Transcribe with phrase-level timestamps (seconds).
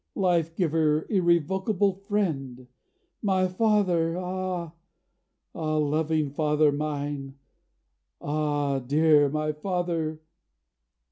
[0.15, 2.65] Life giver, irrecoverable friend,
[3.21, 4.17] My father!
[4.17, 4.71] ah,
[5.53, 7.35] ah, loving father mine,
[8.19, 10.19] Ah, dear my father!...